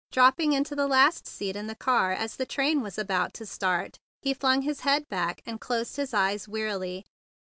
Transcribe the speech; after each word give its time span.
Dropping 0.11 0.53
into 0.53 0.73
the 0.75 0.87
last 0.87 1.27
seat 1.27 1.55
in 1.55 1.67
the 1.67 1.75
car 1.75 2.11
as 2.11 2.35
the 2.35 2.45
train 2.47 2.81
was 2.81 2.97
about 2.97 3.35
to 3.35 3.45
start, 3.45 3.99
he 4.19 4.33
flung 4.33 4.63
his 4.63 4.79
head 4.79 5.07
back, 5.09 5.43
and 5.45 5.61
closed 5.61 5.95
his 5.97 6.11
eyes 6.11 6.47
wearily. 6.47 7.05